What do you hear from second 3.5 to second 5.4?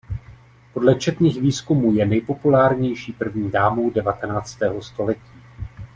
dámou devatenáctého století.